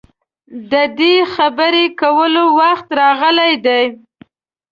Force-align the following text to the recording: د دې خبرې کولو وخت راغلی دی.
د 0.71 0.73
دې 0.99 1.15
خبرې 1.35 1.85
کولو 2.01 2.43
وخت 2.59 2.87
راغلی 3.01 3.53
دی. 3.65 3.83